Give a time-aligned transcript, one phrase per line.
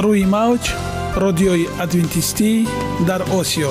[0.00, 0.72] روی موج
[1.16, 2.68] رادیوی ادوینتیستی
[3.08, 3.70] در آسیا.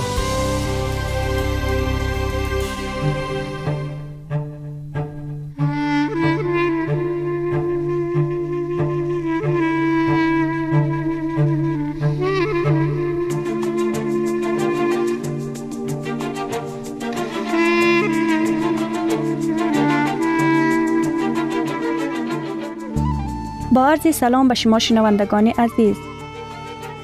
[23.72, 26.09] با عرض سلام به شما شنوندگان عزیز.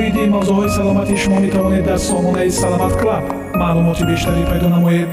[0.00, 3.24] оиди мавзӯъҳои саломатии шумо метавонед дар сомонаи саломат клаб
[3.60, 5.10] маълумоти бештарӣ пайдо намоед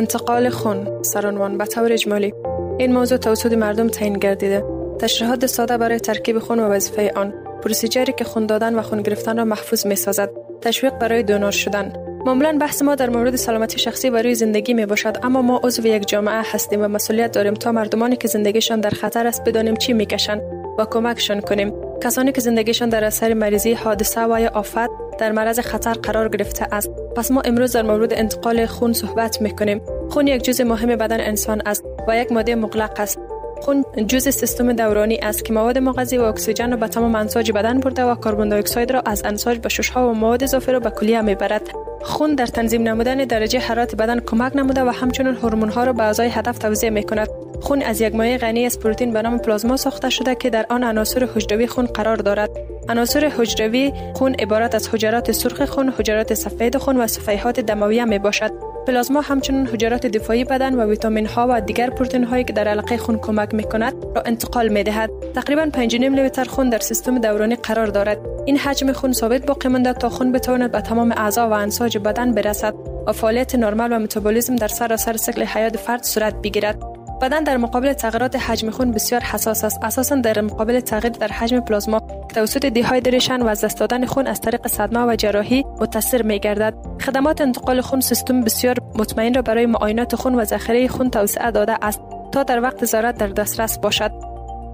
[0.00, 2.32] انتقال خون سرانوان به طور اجمالی
[2.78, 4.64] این موضوع توسط مردم تعیین گردیده
[4.98, 9.36] تشریحات ساده برای ترکیب خون و وظیفه آن پروسیجری که خون دادن و خون گرفتن
[9.36, 10.30] را محفوظ می سازد
[10.60, 11.92] تشویق برای دونور شدن
[12.25, 15.87] معمولا بحث ما در مورد سلامتی شخصی و روی زندگی می باشد اما ما عضو
[15.87, 19.93] یک جامعه هستیم و مسئولیت داریم تا مردمانی که زندگیشان در خطر است بدانیم چی
[19.93, 20.41] می‌کشند
[20.77, 21.73] و کمکشان کنیم.
[22.03, 26.67] کسانی که زندگیشان در اثر مریضی حادثه و یا آفت در معرض خطر قرار گرفته
[26.71, 26.89] است.
[27.15, 31.61] پس ما امروز در مورد انتقال خون صحبت می‌کنیم خون یک جزء مهم بدن انسان
[31.65, 33.19] است و یک ماده مغلق است.
[33.61, 37.79] خون جزء سیستم دورانی است که مواد مغذی و اکسیژن را به تمام انساج بدن
[37.79, 41.21] برده و کربن دی را از انساج به ششها و مواد اضافه را به کلیه
[41.21, 41.69] می‌برد.
[42.03, 46.03] خون در تنظیم نمودن درجه حرارت بدن کمک نموده و همچنین هورمون ها را به
[46.03, 47.27] اعضای هدف توزیع می کند
[47.61, 50.83] خون از یک مایع غنی از پروتئین به نام پلازما ساخته شده که در آن
[50.83, 52.49] عناصر حجروی خون قرار دارد.
[52.89, 58.19] عناصر حجروی خون عبارت از حجرات سرخ خون حجرات سفید خون و صفیحات دمویه می
[58.19, 62.67] باشد پلازما همچنین حجرات دفاعی بدن و ویتامین ها و دیگر پروتئین هایی که در
[62.67, 67.19] علقه خون کمک می کند را انتقال می دهد تقریبا 5.5 لیتر خون در سیستم
[67.19, 68.17] دورانی قرار دارد.
[68.45, 72.31] این حجم خون ثابت باقی مانده تا خون بتواند به تمام اعضا و انساج بدن
[72.31, 72.73] برسد
[73.07, 77.00] و فعالیت نرمال و متابولیسم در سراسر سکل حیات فرد صورت بگیرد.
[77.21, 81.59] بدن در مقابل تغییرات حجم خون بسیار حساس است اساسا در مقابل تغییر در حجم
[81.59, 81.99] پلازما
[82.35, 86.73] توسط دیهایدریشن و از دست دادن خون از طریق صدمه و جراحی متاثر می گردد
[87.01, 91.85] خدمات انتقال خون سیستم بسیار مطمئن را برای معاینات خون و ذخیره خون توسعه داده
[91.85, 92.01] است
[92.31, 94.11] تا در وقت ضرورت در دسترس باشد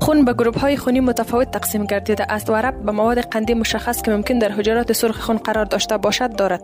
[0.02, 4.02] خون به گروه های خونی متفاوت تقسیم گردیده است و ربط به مواد قندی مشخص
[4.02, 6.62] که ممکن در حجرات سرخ خون قرار داشته باشد دارد.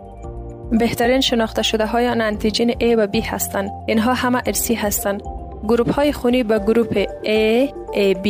[0.70, 3.70] بهترین شناخته شده های آن انتیجن A و B هستند.
[3.86, 5.22] اینها همه ارسی هستند.
[5.68, 8.26] گروه های خونی به گروه A, AB,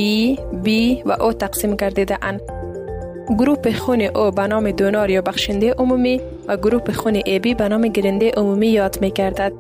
[0.65, 0.69] B
[1.07, 2.41] و O تقسیم گردیده اند.
[3.39, 7.83] گروه خون او به نام دونار یا بخشنده عمومی و گروه خون AB به نام
[7.83, 9.53] گرنده عمومی یاد می گردد.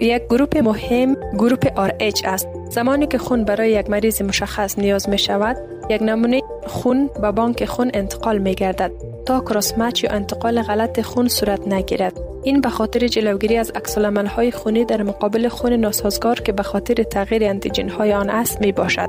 [0.00, 2.48] یک گروه مهم گروه RH است.
[2.70, 5.56] زمانی که خون برای یک مریض مشخص نیاز می شود،
[5.90, 8.90] یک نمونه خون به بانک خون انتقال می گردد
[9.26, 12.33] تا کراس مچ یا انتقال غلط خون صورت نگیرد.
[12.44, 16.94] این به خاطر جلوگیری از عکس های خونی در مقابل خون ناسازگار که به خاطر
[17.02, 19.08] تغییر انتیجن های آن است می باشد.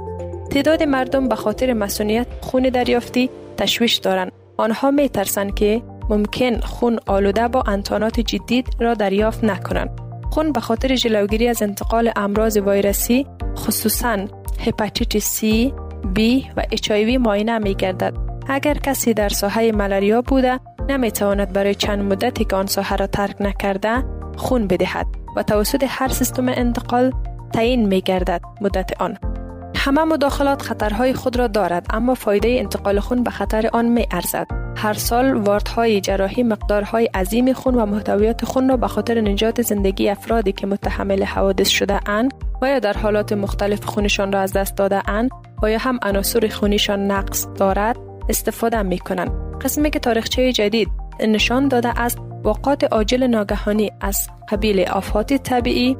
[0.51, 4.31] تعداد مردم به خاطر مسئولیت خون دریافتی تشویش دارند.
[4.57, 9.89] آنها می ترسند که ممکن خون آلوده با انتانات جدید را دریافت نکنند.
[10.31, 13.27] خون به خاطر جلوگیری از انتقال امراض ویروسی
[13.57, 14.17] خصوصا
[14.59, 15.43] هپاتیت C،
[16.15, 16.19] B
[16.57, 18.13] و HIV معاینه می گردد.
[18.47, 20.59] اگر کسی در ساحه ملاریا بوده
[20.89, 24.03] نمی تواند برای چند مدتی که آن ساحه را ترک نکرده
[24.37, 27.13] خون بدهد و توسط هر سیستم انتقال
[27.53, 29.17] تعیین می گردد مدت آن.
[29.75, 34.47] همه مداخلات خطرهای خود را دارد اما فایده انتقال خون به خطر آن می ارزد.
[34.77, 40.09] هر سال واردهای جراحی مقدارهای عظیم خون و محتویات خون را به خاطر نجات زندگی
[40.09, 44.77] افرادی که متحمل حوادث شده اند و یا در حالات مختلف خونشان را از دست
[44.77, 45.29] داده اند
[45.63, 47.97] و یا هم عناصر خونیشان نقص دارد
[48.29, 49.31] استفاده می کنند.
[49.61, 50.89] قسمی که تاریخچه جدید
[51.19, 55.97] نشان داده است وقات عاجل ناگهانی از قبیل آفات طبیعی،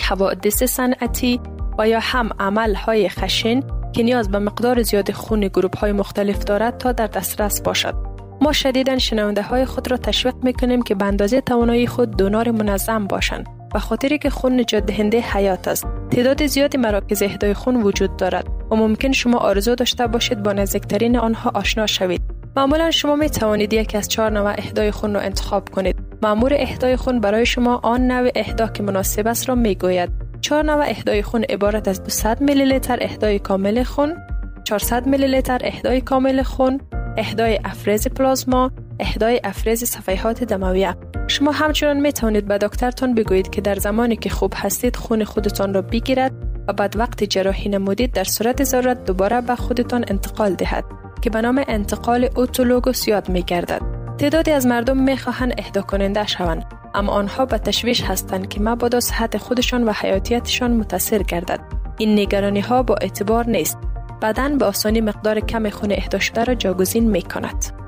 [0.00, 1.40] حوادث صنعتی
[1.78, 3.60] و یا هم عمل های خشن
[3.92, 7.94] که نیاز به مقدار زیاد خون گروپ های مختلف دارد تا در دسترس باشد.
[8.40, 12.50] ما شدیدا شنونده های خود را تشویق می کنیم که به اندازه توانایی خود دونار
[12.50, 15.86] منظم باشند و خاطری که خون نجات دهنده حیات است.
[16.10, 21.16] تعداد زیادی مراکز اهدای خون وجود دارد و ممکن شما آرزو داشته باشید با نزدیکترین
[21.16, 22.22] آنها آشنا شوید.
[22.56, 25.96] معمولا شما می توانید یکی از چهار نوع اهدای خون را انتخاب کنید.
[26.22, 30.10] مامور اهدای خون برای شما آن نوع اهدا که مناسب است را می گوید.
[30.40, 34.16] چهار نوع اهدای خون عبارت از 200 میلی لیتر اهدای کامل خون،
[34.64, 36.80] 400 میلی لیتر اهدای کامل خون،
[37.16, 38.70] اهدای افرز پلازما،
[39.00, 40.96] اهدای افرز صفحات دمویه.
[41.28, 45.74] شما همچنان می توانید به دکترتان بگویید که در زمانی که خوب هستید خون خودتان
[45.74, 46.32] را بگیرد
[46.68, 50.84] و بعد وقت جراحی نمودید در صورت ضرورت دوباره به خودتان انتقال دهد
[51.22, 53.80] که به نام انتقال اوتولوگوس یاد می گردد.
[54.18, 56.64] تعدادی از مردم می خواهند اهدا کننده شوند
[56.94, 61.60] اما آنها به تشویش هستند که مبادا صحت خودشان و حیاتیتشان متاثر گردد
[61.98, 63.78] این نگرانی ها با اعتبار نیست
[64.22, 67.79] بدن به آسانی مقدار کم خون اهدا شده را جاگزین می کند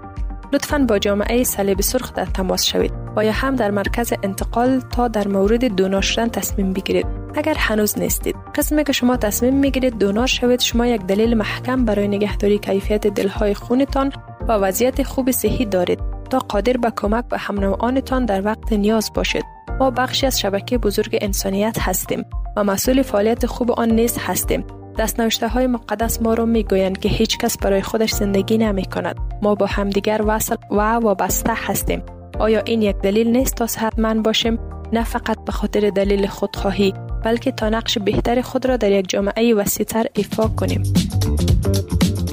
[0.53, 2.93] لطفا با جامعه صلیب سرخ در تماس شوید.
[3.17, 7.07] و یا هم در مرکز انتقال تا در مورد دونار شدن تصمیم بگیرید.
[7.35, 8.37] اگر هنوز نیستید.
[8.55, 13.55] قسمی که شما تصمیم می‌گیرید دونار شوید شما یک دلیل محکم برای نگهداری کیفیت دلهای
[13.55, 14.13] خونتان
[14.49, 15.99] و وضعیت خوب صحی دارید
[16.31, 19.45] تا قادر به کمک به هم آنتان در وقت نیاز باشید.
[19.81, 22.25] ما بخشی از شبکه بزرگ انسانیت هستیم
[22.57, 24.65] و مسئول فعالیت خوب آن نیز هستیم.
[24.99, 29.17] دستنوشته های مقدس ما را می گویند که هیچ کس برای خودش زندگی نمی کند.
[29.43, 32.03] ما با همدیگر وصل و وابسته هستیم.
[32.39, 34.59] آیا این یک دلیل نیست تا صحتمند باشیم؟
[34.93, 36.95] نه فقط به خاطر دلیل خودخواهی
[37.25, 40.83] بلکه تا نقش بهتر خود را در یک جامعه وسیعتر ایفا کنیم.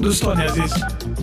[0.02, 0.74] دوستان عزیز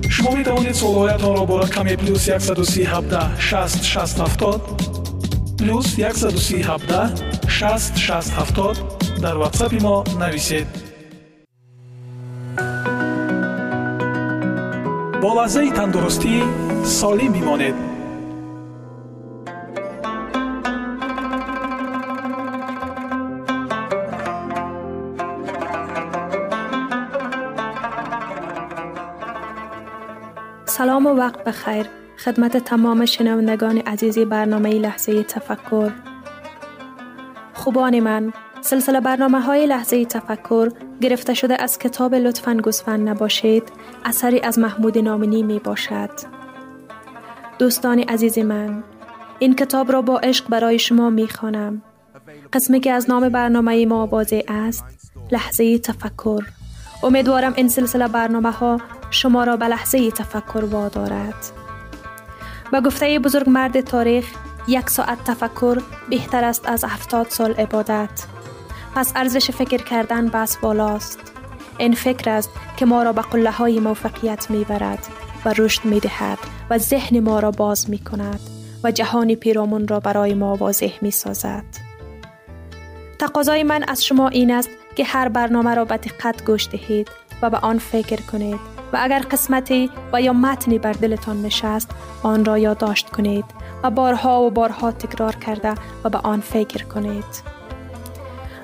[0.10, 4.62] شما می توانید سوالایتان را با رقم پلوس 137 60 60 70
[5.60, 8.78] پلوس 137 60 60 70
[9.22, 10.87] در واتساپ ما نویسید.
[15.23, 16.35] бо лаҳзаи тандурустӣ
[16.99, 17.77] солим бимонед
[30.67, 35.91] سلام و وقت بخیر خدمت تمام شنوندگان عزیزی برنامه لحظه تفکر
[37.55, 38.33] خوبان من
[38.68, 40.72] سلسله برنامه های لحظه تفکر
[41.02, 43.64] گرفته شده از کتاب لطفا گسفن نباشید
[44.06, 46.10] اثری از محمود نامنی می باشد
[47.60, 48.84] دوستان عزیز من
[49.40, 51.82] این کتاب را با عشق برای شما می خوانم
[52.54, 54.86] قسمی که از نام برنامه ما واضح است
[55.32, 56.44] لحظه تفکر
[57.04, 58.82] امیدوارم این سلسله برنامه ها
[59.12, 61.52] شما را به لحظه تفکر وادارد.
[62.72, 64.26] به گفته بزرگ مرد تاریخ
[64.68, 68.37] یک ساعت تفکر بهتر است از هفتاد سال عبادت.
[68.98, 71.20] پس ارزش فکر کردن بس بالاست.
[71.78, 75.08] این فکر است که ما را به قله های موفقیت می برد
[75.46, 76.38] و رشد می دهد
[76.70, 78.40] و ذهن ما را باز می کند
[78.84, 81.64] و جهان پیرامون را برای ما واضح می سازد.
[83.20, 87.10] تقاضای من از شما این است که هر برنامه را به دقت گوش دهید
[87.42, 88.60] و به آن فکر کنید
[88.94, 91.92] و اگر قسمتی و یا متنی بر دلتان نشست
[92.24, 93.46] آن را یادداشت کنید
[93.84, 95.74] و بارها و بارها تکرار کرده
[96.04, 97.57] و به آن فکر کنید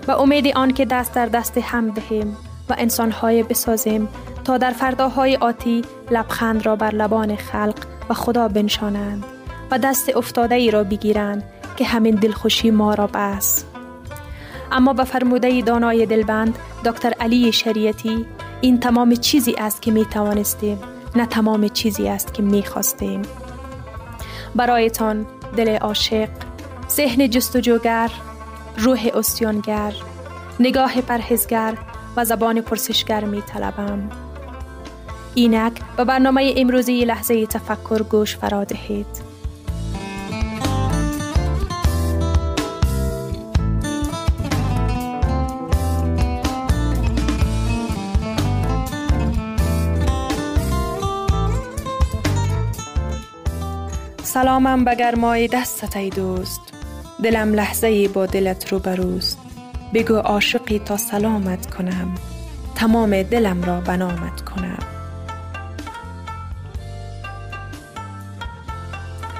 [0.07, 2.38] و امید آن که دست در دست هم دهیم
[2.69, 4.07] و انسانهای بسازیم
[4.43, 5.81] تا در فرداهای آتی
[6.12, 7.75] لبخند را بر لبان خلق
[8.10, 9.25] و خدا بنشانند
[9.72, 11.43] و دست افتاده ای را بگیرند
[11.75, 13.65] که همین دلخوشی ما را بس.
[14.72, 18.25] اما به فرموده دانای دلبند دکتر علی شریعتی
[18.62, 20.79] این تمام چیزی است که می توانستیم
[21.15, 23.22] نه تمام چیزی است که می خواستیم.
[24.55, 25.25] برایتان
[25.57, 26.29] دل عاشق
[26.89, 28.12] ذهن جستجوگر
[28.77, 29.94] روح استیانگر
[30.60, 31.77] نگاه پرهزگر
[32.15, 34.10] و زبان پرسشگر می طلبم.
[35.36, 39.34] اینک به برنامه امروزی لحظه تفکر گوش فرا دهید.
[54.24, 56.73] سلامم به گرمای دستت ای دوست
[57.24, 59.38] دلم لحظه با دلت رو بروست
[59.94, 62.15] بگو عاشقی تا سلامت کنم
[62.75, 64.80] تمام دلم را بنامت کنم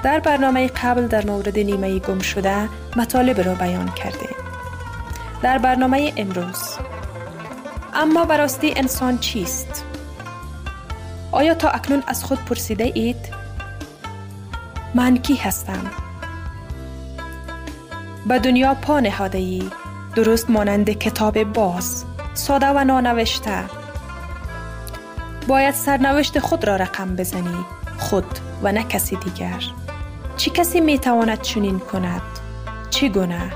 [0.02, 4.36] در برنامه قبل در مورد نیمه گم شده مطالب را بیان کردیم
[5.42, 6.62] در برنامه امروز
[7.94, 9.84] اما براستی انسان چیست؟
[11.32, 13.34] آیا تا اکنون از خود پرسیده اید؟
[14.94, 16.03] من کی هستم؟
[18.26, 19.62] به دنیا پا نهاده ای.
[20.16, 22.04] درست مانند کتاب باز.
[22.34, 23.64] ساده و نانوشته.
[25.48, 27.64] باید سرنوشت خود را رقم بزنی.
[27.98, 28.24] خود
[28.62, 29.62] و نه کسی دیگر.
[30.36, 32.22] چی کسی می تواند چنین کند؟
[32.90, 33.50] چی گناه؟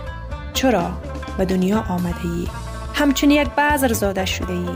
[0.55, 0.91] چرا
[1.39, 2.49] به دنیا آمده ای؟
[2.95, 4.69] همچون یک بذر زاده شده ای.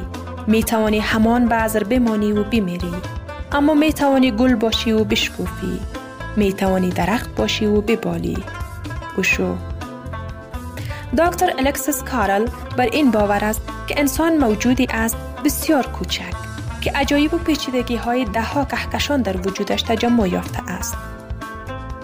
[0.46, 2.94] می توانی همان بذر بمانی و بمیری.
[3.52, 5.80] اما می توانی گل باشی و بشکوفی.
[6.37, 8.44] می توانی درخت باشی و ببالی.
[9.16, 9.56] گوشو
[11.19, 16.35] دکتر الکسیس کارل بر این باور است که انسان موجودی است بسیار کوچک
[16.81, 20.97] که عجایب و پیچیدگی های ده ها کهکشان در وجودش تجمع یافته است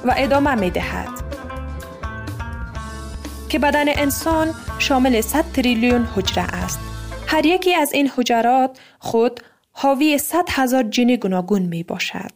[0.04, 1.08] و ادامه می دهد
[3.48, 6.80] که بدن انسان شامل 100 تریلیون حجره است
[7.26, 9.40] هر یکی از این حجرات خود
[9.72, 12.32] حاوی 100 هزار جن گوناگون می باشد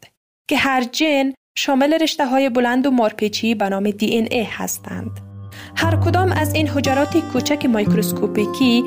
[0.48, 5.31] که هر جن شامل رشته های بلند و مارپیچی به نام دی این ای هستند.
[5.76, 8.84] هر کدام از این حجرات کوچک مایکروسکوپیکی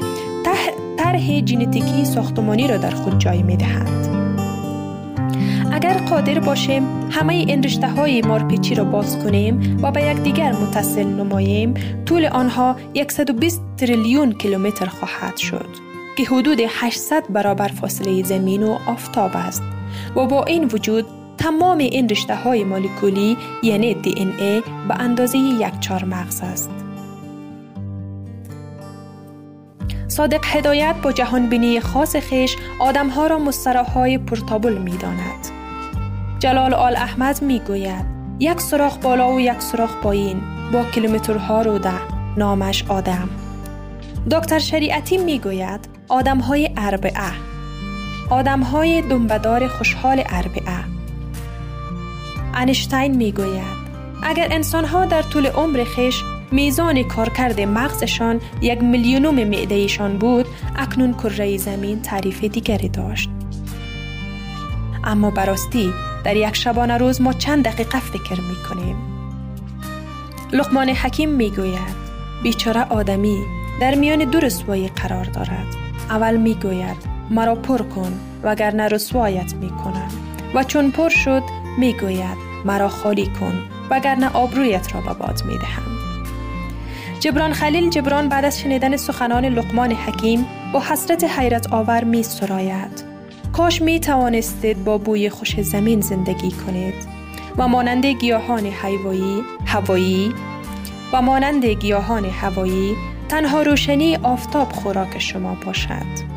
[0.97, 4.05] طرح ژنتیکی ساختمانی را در خود جای می دهند.
[5.71, 11.03] اگر قادر باشیم همه این رشته های مارپیچی را باز کنیم و به یکدیگر متصل
[11.03, 11.73] نماییم
[12.05, 12.75] طول آنها
[13.09, 15.69] 120 تریلیون کیلومتر خواهد شد
[16.17, 19.63] که حدود 800 برابر فاصله زمین و آفتاب است
[20.15, 21.05] و با این وجود
[21.37, 26.69] تمام این رشته های مولکولی یعنی دی این ای به اندازه یک چار مغز است.
[30.07, 35.47] صادق هدایت با جهانبینی خاص خیش آدمها را مستراهای پرتابل می داند.
[36.39, 38.05] جلال آل احمد می گوید
[38.39, 40.41] یک سراخ بالا و یک سراخ پایین
[40.73, 41.91] با کیلومترها رو ده
[42.37, 43.29] نامش آدم.
[44.31, 47.31] دکتر شریعتی می گوید آدم های اربعه
[48.29, 50.94] آدم های دنبدار خوشحال اربعه
[52.55, 53.85] انشتین می گوید
[54.23, 60.45] اگر انسان ها در طول عمر خیش میزان کارکرد مغزشان یک میلیونوم معدهشان بود
[60.75, 63.29] اکنون کره زمین تعریف دیگری داشت.
[65.03, 65.93] اما براستی
[66.23, 68.95] در یک شبانه روز ما چند دقیقه فکر می کنیم
[70.51, 72.05] لقمان حکیم می گوید
[72.43, 73.43] بیچاره آدمی
[73.81, 75.67] در میان دو رسوایی قرار دارد.
[76.09, 76.97] اول می گوید
[77.29, 80.09] مرا پر کن وگرنه رسوایت می کنم
[80.55, 81.43] و چون پر شد
[81.77, 85.95] می گوید مرا خالی کن وگرنه آبرویت را به باد می دهم.
[87.19, 93.03] جبران خلیل جبران بعد از شنیدن سخنان لقمان حکیم با حسرت حیرت آور می سراید.
[93.53, 96.93] کاش می توانستید با بوی خوش زمین زندگی کنید
[97.57, 100.33] و مانند گیاهان حیوایی هوایی
[101.13, 102.95] و مانند گیاهان هوایی
[103.29, 106.35] تنها روشنی آفتاب خوراک شما باشد.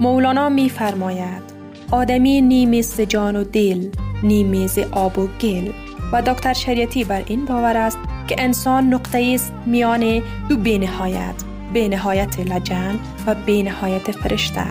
[0.00, 1.42] مولانا می فرماید
[1.90, 3.88] آدمی نیمیست جان و دل
[4.22, 5.72] نیمیز آب و گل
[6.12, 11.34] و دکتر شریعتی بر این باور است که انسان نقطه است میان دو بینهایت
[11.72, 14.64] بینهایت لجن و بینهایت فرشته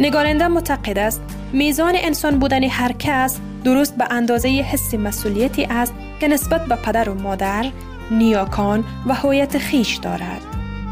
[0.00, 6.28] نگارنده معتقد است میزان انسان بودن هر کس درست به اندازه حس مسئولیتی است که
[6.28, 7.66] نسبت به پدر و مادر،
[8.10, 10.40] نیاکان و هویت خیش دارد.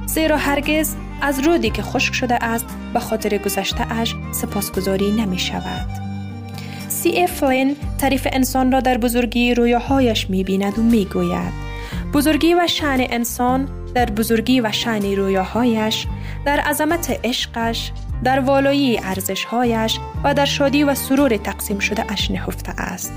[0.07, 6.04] زیرا هرگز از رودی که خشک شده است به خاطر گذشته اش سپاسگزاری نمی شود.
[7.05, 11.53] سی اف فلین تعریف انسان را در بزرگی رویاهایش می بیند و می گوید.
[12.13, 16.07] بزرگی و شعن انسان در بزرگی و شعن رویاهایش،
[16.47, 17.93] در عظمت عشقش،
[18.25, 23.13] در والایی ارزشهایش و در شادی و سرور تقسیم شده اش نهفته است.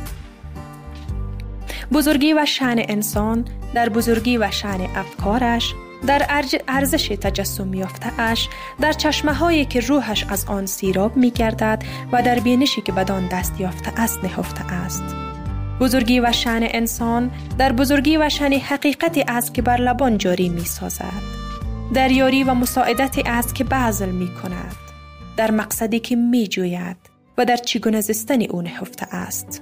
[1.94, 5.74] بزرگی و شعن انسان در بزرگی و شعن افکارش،
[6.08, 6.26] در
[6.68, 8.50] ارزش تجسم یافته اش
[8.80, 13.28] در چشمه هایی که روحش از آن سیراب می گردد و در بینشی که بدان
[13.28, 15.04] دست یافته است نهفته است.
[15.80, 20.66] بزرگی و شن انسان در بزرگی و شن حقیقتی است که بر لبان جاری می
[20.66, 21.38] سازد.
[21.94, 24.76] در یاری و مساعدتی است که بعضل می کند.
[25.38, 26.98] در مقصدی که می جوید
[27.38, 29.62] و در چگونه زستن او نهفته است.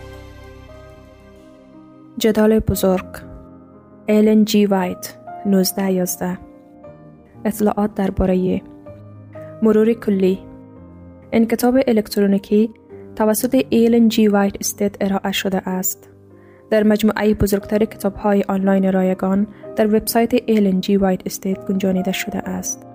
[2.21, 3.05] جدال بزرگ.
[4.05, 6.37] ایلن جی وایت 1911
[7.45, 8.61] اطلاعات درباره
[9.61, 10.39] مرور کلی.
[11.31, 12.73] این کتاب الکترونیکی
[13.15, 16.09] توسط ایلن جی وایت استیت ارائه شده است.
[16.69, 22.37] در مجموعه بزرگتر کتاب های آنلاین رایگان در وبسایت ایلن جی وایت استیت گنجانیده شده
[22.37, 22.85] است.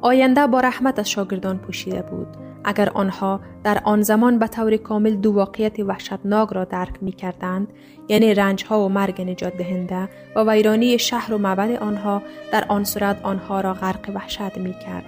[0.00, 2.47] آینده با رحمت از شاگردان پوشیده بود.
[2.64, 7.68] اگر آنها در آن زمان به طور کامل دو واقعیت وحشتناک را درک می کردند
[8.08, 12.84] یعنی رنج ها و مرگ نجات دهنده و ویرانی شهر و معبد آنها در آن
[12.84, 15.04] صورت آنها را غرق وحشت می کرد.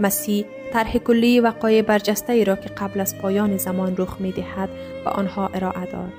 [0.00, 4.68] مسیح طرح کلی وقایع برجسته ای را که قبل از پایان زمان رخ می دهد
[5.06, 6.12] و آنها ارائه داد.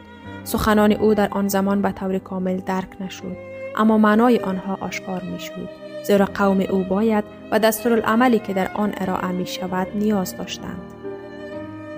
[0.43, 3.37] سخنان او در آن زمان به طور کامل درک نشد
[3.75, 5.84] اما معنای آنها آشکار می شد.
[6.07, 10.81] زیرا قوم او باید و دستورالعملی که در آن ارائه می شود نیاز داشتند.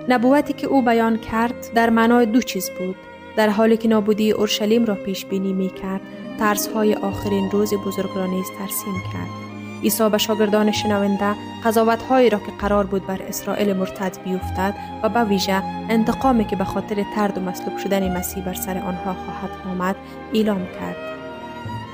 [0.08, 2.96] نبوتی که او بیان کرد در معنای دو چیز بود.
[3.36, 6.00] در حالی که نابودی اورشلیم را پیش بینی می کرد،
[6.38, 9.48] ترس های آخرین روز بزرگ را نیز ترسیم کرد.
[9.82, 15.08] عیسی به شاگردان شنونده قضاوت هایی را که قرار بود بر اسرائیل مرتد بیفتد و
[15.08, 19.50] به ویژه انتقامی که به خاطر ترد و مسلوب شدن مسیح بر سر آنها خواهد
[19.70, 19.96] آمد
[20.34, 20.96] اعلام کرد.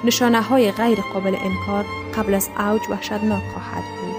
[0.05, 1.85] نشانه های غیر قابل انکار
[2.17, 4.15] قبل از اوج وحشتناک خواهد بود.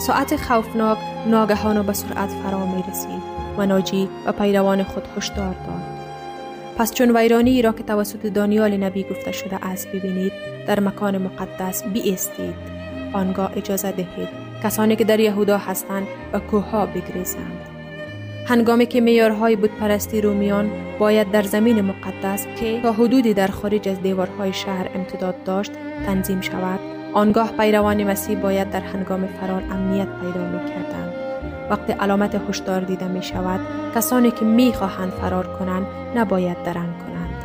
[0.00, 3.22] ساعت خوفناک ناگهان و به سرعت فرا می رسید
[3.58, 5.98] و ناجی و پیروان خود هشدار داد.
[6.78, 10.32] پس چون ویرانی را که توسط دانیال نبی گفته شده است ببینید
[10.66, 12.54] در مکان مقدس بیستید
[13.12, 14.28] آنگاه اجازه دهید
[14.64, 17.77] کسانی که در یهودا هستند و کوه بگریزند
[18.48, 24.02] هنگامی که میارهای پرستی رومیان باید در زمین مقدس که تا حدودی در خارج از
[24.02, 25.72] دیوارهای شهر امتداد داشت
[26.06, 26.80] تنظیم شود
[27.14, 31.12] آنگاه پیروان مسیح باید در هنگام فرار امنیت پیدا می کردند.
[31.70, 33.60] وقتی علامت هشدار دیده می شود
[33.94, 37.44] کسانی که می خواهند فرار کنند نباید درنگ کنند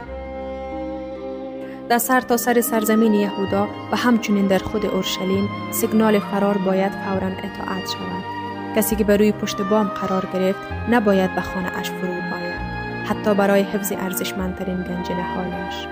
[1.90, 7.28] در سر تا سر سرزمین یهودا و همچنین در خود اورشلیم سیگنال فرار باید فورا
[7.28, 8.43] اطاعت شود
[8.76, 10.60] کسی که بر روی پشت بام قرار گرفت
[10.90, 12.62] نباید به خانه اش فرو آید
[13.06, 15.88] حتی برای حفظ ارزشمندترین گنجنه هایش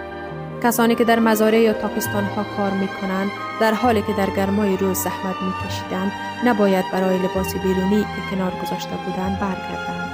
[0.63, 4.77] کسانی که در مزارع یا تاکستان ها کار می کنند در حالی که در گرمای
[4.77, 6.11] روز زحمت می کشیدند
[6.45, 10.11] نباید برای لباس بیرونی که کنار گذاشته بودند برگردند.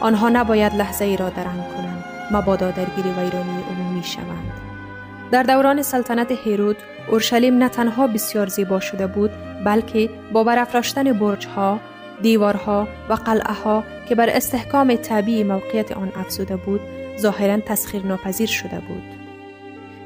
[0.00, 4.52] آنها نباید لحظه ای را درنگ کنند مبادا درگیر ویرانی عمومی شوند
[5.30, 6.76] در دوران سلطنت هیرود
[7.10, 9.30] اورشلیم نه تنها بسیار زیبا شده بود
[9.64, 11.80] بلکه با برافراشتن برج ها
[12.22, 16.80] دیوارها و قلعه ها که بر استحکام طبیعی موقعیت آن افزوده بود
[17.18, 19.02] ظاهرا تسخیر ناپذیر شده بود.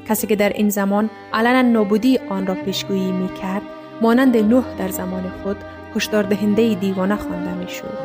[0.09, 3.61] کسی که در این زمان علنا نابودی آن را پیشگویی می کرد
[4.01, 5.57] مانند نوح در زمان خود
[5.95, 7.97] هشدار دهنده دیوانه خوانده می شود.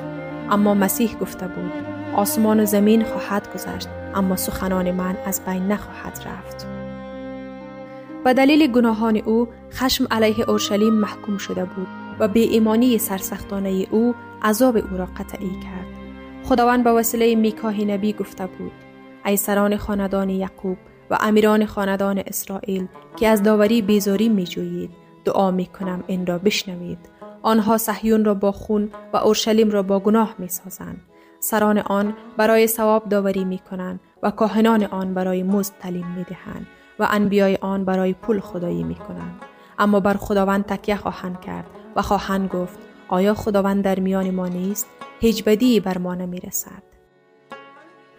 [0.50, 1.72] اما مسیح گفته بود
[2.14, 6.66] آسمان و زمین خواهد گذشت اما سخنان من از بین نخواهد رفت.
[8.24, 12.03] به دلیل گناهان او خشم علیه اورشلیم محکوم شده بود.
[12.18, 15.94] و به ایمانی سرسختانه او عذاب او را قطعی کرد.
[16.44, 18.72] خداوند به وسیله میکاه نبی گفته بود
[19.26, 20.76] ای سران خاندان یعقوب
[21.10, 24.90] و امیران خاندان اسرائیل که از داوری بیزاری می جویید
[25.24, 26.98] دعا می کنم این را بشنوید
[27.42, 31.00] آنها صهیون را با خون و اورشلیم را با گناه می سازند.
[31.40, 36.66] سران آن برای ثواب داوری می کنند و کاهنان آن برای مزد تعلیم می دهند
[36.98, 39.40] و انبیای آن برای پول خدایی می کنند.
[39.78, 42.78] اما بر خداوند تکیه خواهند کرد و خواهند گفت
[43.08, 44.86] آیا خداوند در میان ما نیست؟
[45.20, 46.82] هیچ بدی بر ما نمی رسد.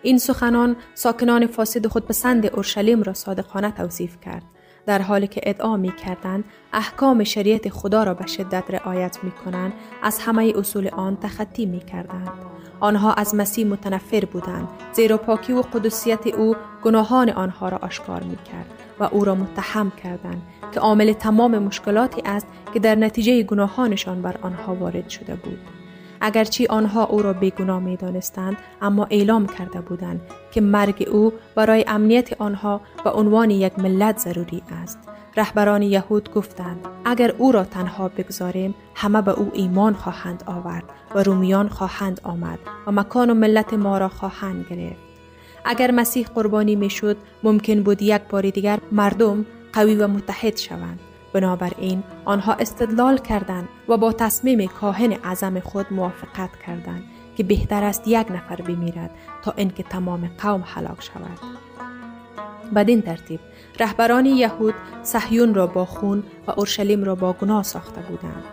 [0.01, 4.43] این سخنان ساکنان فاسد خودپسند اورشلیم را صادقانه توصیف کرد
[4.85, 9.73] در حالی که ادعا می کردند احکام شریعت خدا را به شدت رعایت می کنند
[10.03, 12.29] از همه اصول آن تخطی می کردند.
[12.79, 18.35] آنها از مسیح متنفر بودند زیرا پاکی و قدسیت او گناهان آنها را آشکار می
[18.35, 24.21] کرد و او را متهم کردند که عامل تمام مشکلاتی است که در نتیجه گناهانشان
[24.21, 25.59] بر آنها وارد شده بود.
[26.21, 31.85] اگرچه آنها او را بیگناه می دانستند اما اعلام کرده بودند که مرگ او برای
[31.87, 34.99] امنیت آنها و عنوان یک ملت ضروری است.
[35.37, 40.83] رهبران یهود گفتند اگر او را تنها بگذاریم همه به او ایمان خواهند آورد
[41.15, 45.04] و رومیان خواهند آمد و مکان و ملت ما را خواهند گرفت.
[45.65, 50.99] اگر مسیح قربانی می شد ممکن بود یک بار دیگر مردم قوی و متحد شوند.
[51.35, 57.03] بنابراین آنها استدلال کردند و با تصمیم کاهن اعظم خود موافقت کردند
[57.37, 59.11] که بهتر است یک نفر بمیرد
[59.43, 61.39] تا اینکه تمام قوم هلاک شود
[62.75, 63.39] بدین ترتیب
[63.79, 64.73] رهبران یهود
[65.03, 68.43] صهیون را با خون و اورشلیم را با گناه ساخته بودند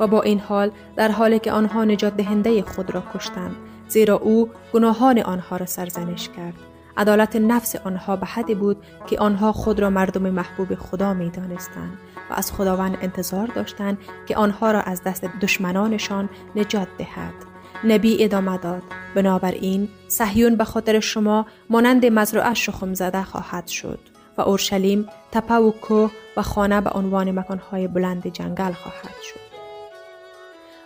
[0.00, 3.56] و با این حال در حالی که آنها نجات دهنده خود را کشتند
[3.88, 6.54] زیرا او گناهان آنها را سرزنش کرد
[6.96, 11.98] عدالت نفس آنها به حدی بود که آنها خود را مردم محبوب خدا می دانستند
[12.30, 17.34] و از خداوند انتظار داشتند که آنها را از دست دشمنانشان نجات دهد.
[17.84, 18.82] نبی ادامه داد
[19.14, 23.98] بنابراین صهیون به خاطر شما مانند مزرعه شخم زده خواهد شد
[24.38, 29.47] و اورشلیم تپه و کوه و خانه به عنوان مکانهای بلند جنگل خواهد شد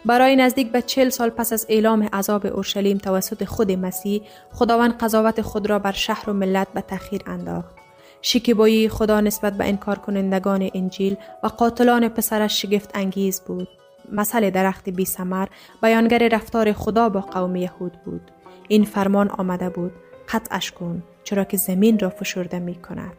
[0.04, 5.42] برای نزدیک به چل سال پس از اعلام عذاب اورشلیم توسط خود مسیح خداوند قضاوت
[5.42, 7.76] خود را بر شهر و ملت به تأخیر انداخت.
[8.22, 13.68] شکیبایی خدا نسبت به انکار کنندگان انجیل و قاتلان پسرش شگفت انگیز بود.
[14.12, 15.46] مسئله درخت بی سمر
[15.82, 18.30] بیانگر رفتار خدا با قوم یهود بود.
[18.68, 19.92] این فرمان آمده بود.
[20.28, 23.16] قطعش کن چرا که زمین را فشرده می کند.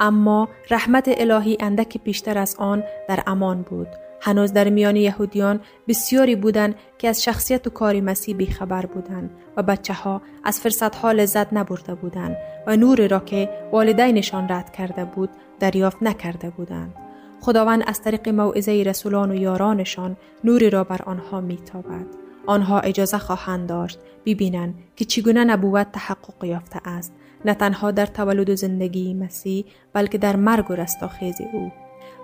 [0.00, 3.88] اما رحمت الهی اندک بیشتر از آن در امان بود.
[4.24, 9.62] هنوز در میان یهودیان بسیاری بودند که از شخصیت و کار مسیح بیخبر بودند و
[9.62, 15.04] بچه ها از فرصت ها لذت نبرده بودند و نور را که والدینشان رد کرده
[15.04, 16.94] بود دریافت نکرده بودند.
[17.40, 22.06] خداوند از طریق موعظه رسولان و یارانشان نوری را بر آنها میتابد.
[22.46, 27.12] آنها اجازه خواهند داشت ببینند که چگونه نبوت تحقق یافته است
[27.44, 31.72] نه تنها در تولد و زندگی مسیح بلکه در مرگ و رستاخیز او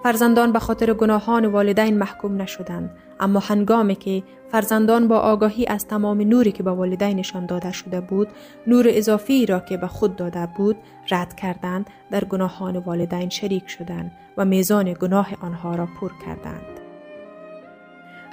[0.03, 2.91] فرزندان به خاطر گناهان والدین محکوم نشدند.
[3.21, 8.29] اما هنگامی که فرزندان با آگاهی از تمام نوری که به والدینشان داده شده بود
[8.67, 10.77] نور اضافی را که به خود داده بود
[11.11, 16.81] رد کردند در گناهان والدین شریک شدند و میزان گناه آنها را پر کردند.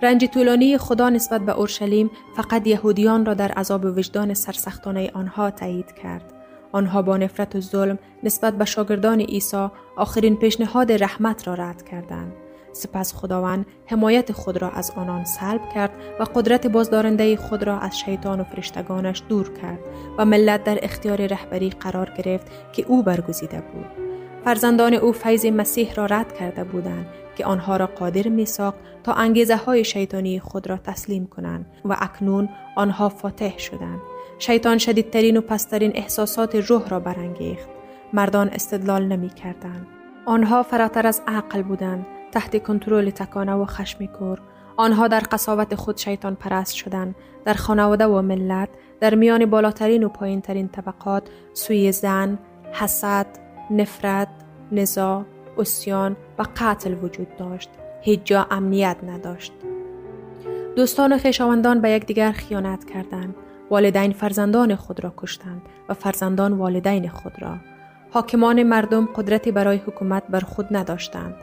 [0.04, 5.92] رنج طولانی خدا نسبت به اورشلیم فقط یهودیان را در عذاب وجدان سرسختانه آنها تایید
[5.92, 6.37] کرد.
[6.72, 12.34] آنها با نفرت و ظلم نسبت به شاگردان عیسی آخرین پیشنهاد رحمت را رد کردند.
[12.74, 18.00] سپس خداوند حمایت خود را از آنان سلب کرد و قدرت بازدارنده خود را از
[18.00, 19.80] شیطان و فرشتگانش دور کرد
[20.18, 24.07] و ملت در اختیار رهبری قرار گرفت که او برگزیده بود.
[24.48, 27.06] فرزندان او فیض مسیح را رد کرده بودند
[27.38, 31.96] که آنها را قادر می ساخت تا انگیزه های شیطانی خود را تسلیم کنند و
[32.00, 34.00] اکنون آنها فاتح شدند.
[34.40, 37.70] شیطان شدیدترین و پسترین احساسات روح را برانگیخت
[38.14, 39.88] مردان استدلال نمی کردن.
[40.26, 44.42] آنها فراتر از عقل بودند تحت کنترل تکانه و خشمکور
[44.78, 50.10] آنها در قصاوت خود شیطان پرست شدند در خانواده و ملت در میان بالاترین و
[50.10, 52.40] پایینترین طبقات سوی زن
[52.72, 54.28] حسد نفرت
[54.72, 55.26] نزاع
[55.58, 57.70] اسیان و قتل وجود داشت.
[58.02, 59.54] هیچ جا امنیت نداشت.
[60.76, 63.36] دوستان و خویشاوندان به یکدیگر خیانت کردند.
[63.70, 67.56] والدین فرزندان خود را کشتند و فرزندان والدین خود را.
[68.12, 71.36] حاکمان مردم قدرتی برای حکومت بر خود نداشتند.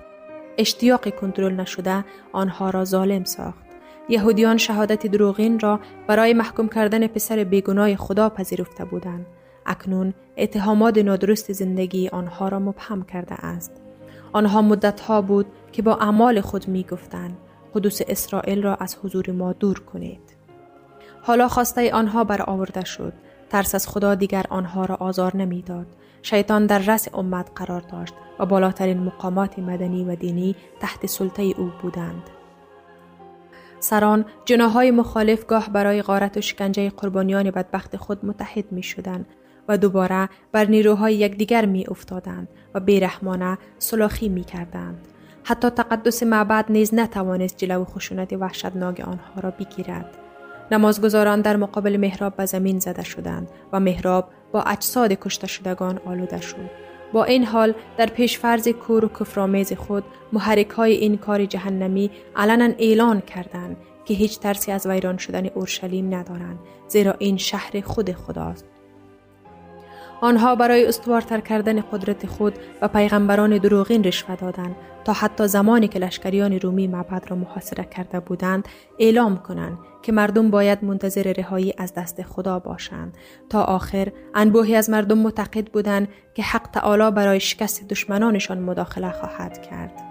[0.58, 3.64] اشتیاق کنترل نشده آنها را ظالم ساخت.
[4.08, 9.26] یهودیان شهادت دروغین را برای محکوم کردن پسر بیگناه خدا پذیرفته بودند.
[9.66, 13.72] اکنون اتهامات نادرست زندگی آنها را مبهم کرده است
[14.32, 17.36] آنها مدتها بود که با اعمال خود می گفتند
[17.74, 20.34] قدوس اسرائیل را از حضور ما دور کنید
[21.22, 23.12] حالا خواسته آنها برآورده شد
[23.50, 25.86] ترس از خدا دیگر آنها را آزار نمی‌داد.
[26.22, 31.70] شیطان در رس امت قرار داشت و بالاترین مقامات مدنی و دینی تحت سلطه او
[31.82, 32.22] بودند.
[33.80, 39.26] سران جناهای مخالف گاه برای غارت و شکنجه قربانیان بدبخت خود متحد می شدن
[39.68, 45.08] و دوباره بر نیروهای یکدیگر می افتادند و بیرحمانه سلاخی می کردند.
[45.44, 50.18] حتی تقدس معبد نیز نتوانست جلو خشونت وحشتناک آنها را بگیرد.
[50.70, 56.40] نمازگزاران در مقابل محراب به زمین زده شدند و محراب با اجساد کشته شدگان آلوده
[56.40, 56.70] شد.
[57.12, 62.10] با این حال در پیش فرض کور و کفرآمیز خود محرک های این کار جهنمی
[62.36, 68.12] علنا اعلان کردند که هیچ ترسی از ویران شدن اورشلیم ندارند زیرا این شهر خود
[68.12, 68.73] خداست
[70.24, 75.98] آنها برای استوارتر کردن قدرت خود و پیغمبران دروغین رشوه دادند تا حتی زمانی که
[75.98, 81.94] لشکریان رومی معبد را محاصره کرده بودند اعلام کنند که مردم باید منتظر رهایی از
[81.94, 83.16] دست خدا باشند.
[83.50, 89.62] تا آخر انبوهی از مردم معتقد بودند که حق تعالی برای شکست دشمنانشان مداخله خواهد
[89.62, 90.02] کرد.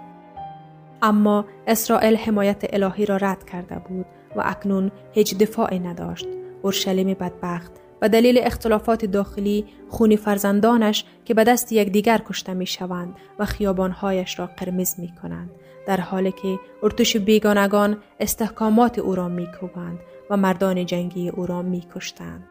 [1.02, 6.26] اما اسرائیل حمایت الهی را رد کرده بود و اکنون هیچ دفاعی نداشت.
[6.62, 13.16] اورشلیم بدبخت و دلیل اختلافات داخلی خونی فرزندانش که به دست یکدیگر کشته می شوند
[13.38, 15.50] و خیابانهایش را قرمز می کنند
[15.86, 19.98] در حالی که ارتش بیگانگان استحکامات او را می کوبند
[20.30, 22.44] و مردان جنگی او را می کشتند.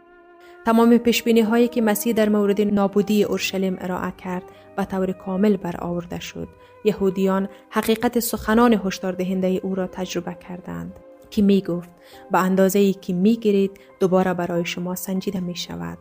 [0.65, 4.43] تمام پیشبینی هایی که مسیح در مورد نابودی اورشلیم ارائه کرد
[4.77, 6.47] و طور کامل برآورده شد
[6.85, 10.99] یهودیان حقیقت سخنان هشدار دهنده او را تجربه کردند
[11.33, 11.89] که می گفت
[12.31, 15.97] به اندازه ای که می گیرید دوباره برای شما سنجیده می شود.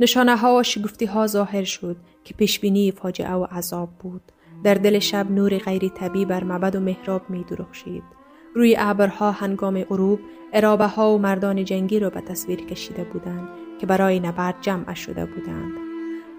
[0.00, 4.22] نشانه ها و شگفتی ها ظاهر شد که پیشبینی فاجعه و عذاب بود.
[4.64, 8.02] در دل شب نور غیر طبیعی بر مبد و محراب می درخشید.
[8.54, 10.20] روی ابرها هنگام غروب
[10.52, 13.48] ارابه ها و مردان جنگی را به تصویر کشیده بودند
[13.80, 15.72] که برای نبرد جمع شده بودند.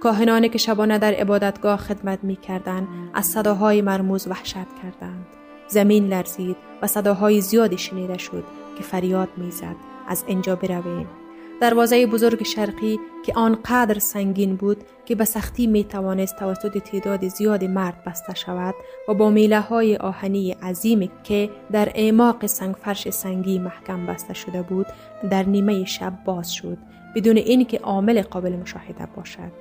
[0.01, 5.42] کاهنانی که شبانه در عبادتگاه خدمت می کردند از صداهای مرموز وحشت کردند.
[5.67, 8.43] زمین لرزید و صداهای زیادی شنیده شد
[8.77, 9.75] که فریاد می‌زد.
[10.07, 11.07] از اینجا برویم.
[11.61, 17.63] دروازه بزرگ شرقی که آنقدر سنگین بود که به سختی می توانست توسط تعداد زیاد
[17.63, 18.75] مرد بسته شود
[19.07, 24.85] و با میله های آهنی عظیمی که در اعماق سنگفرش سنگی محکم بسته شده بود
[25.29, 26.77] در نیمه شب باز شد
[27.15, 29.51] بدون اینکه عامل قابل مشاهده باشد.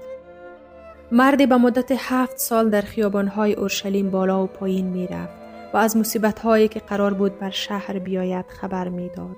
[1.13, 5.42] مردی به مدت هفت سال در خیابانهای اورشلیم بالا و پایین می رفت
[5.75, 9.37] و از مصیبت هایی که قرار بود بر شهر بیاید خبر می‌داد.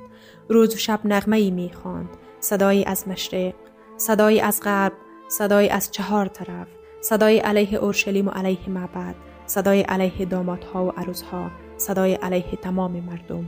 [0.49, 2.09] روز و شب نغمه ای می خواند.
[2.41, 3.55] صدایی از مشرق،
[3.97, 4.93] صدایی از غرب،
[5.29, 6.67] صدایی از چهار طرف،
[7.01, 9.15] صدای علیه اورشلیم و علیه معبد،
[9.47, 13.45] صدای علیه دامادها و عروسها، صدای علیه تمام مردم.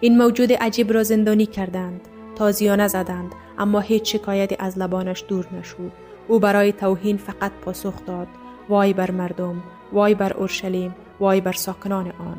[0.00, 2.00] این موجود عجیب را زندانی کردند،
[2.36, 5.92] تازیانه زدند، اما هیچ شکایتی از لبانش دور نشد.
[6.28, 8.28] او برای توهین فقط پاسخ داد،
[8.68, 9.62] وای بر مردم،
[9.92, 12.36] وای بر اورشلیم، وای بر ساکنان آن.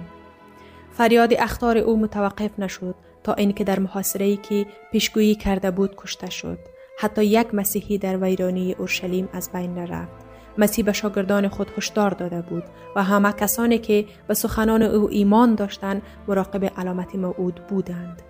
[0.92, 6.58] فریاد اختار او متوقف نشد تا اینکه در محاصره که پیشگویی کرده بود کشته شد.
[7.00, 10.32] حتی یک مسیحی در ویرانی اورشلیم از بین نرفت.
[10.58, 12.64] مسیح به شاگردان خود هشدار داده بود
[12.96, 18.22] و همه کسانی که به سخنان او ایمان داشتند مراقب علامت موعود بودند.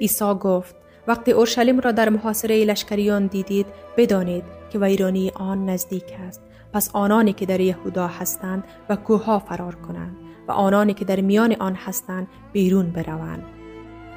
[0.00, 6.42] عیسی گفت وقتی اورشلیم را در محاصره لشکریان دیدید بدانید که ویرانی آن نزدیک است.
[6.72, 10.16] پس آنانی که در یهودا هستند و کوها فرار کنند
[10.48, 13.44] و آنانی که در میان آن هستند بیرون بروند.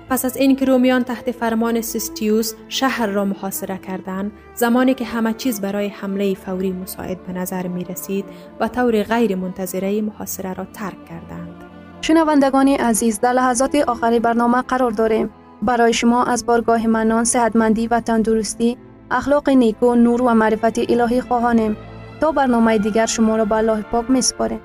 [0.10, 5.62] پس از اینکه رومیان تحت فرمان سیستیوس شهر را محاصره کردند زمانی که همه چیز
[5.62, 8.26] برای حمله فوری مساعد به نظر می رسید
[8.60, 11.64] و طور غیر منتظره محاصره را ترک کردند.
[12.02, 15.30] شنوندگان عزیز در لحظات آخری برنامه قرار داریم.
[15.62, 18.78] برای شما از بارگاه منان صحتمندی و تندرستی
[19.12, 21.78] اخلاق نیکو نور و معرفت الهی خواهانیم.
[22.22, 24.60] تا برنامه دیگر شما را به الله پاک می سپاریم